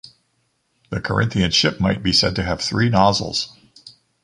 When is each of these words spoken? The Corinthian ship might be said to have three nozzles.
The 0.89 0.99
Corinthian 0.99 1.51
ship 1.51 1.79
might 1.79 2.01
be 2.01 2.11
said 2.11 2.35
to 2.37 2.43
have 2.43 2.59
three 2.59 2.89
nozzles. 2.89 3.55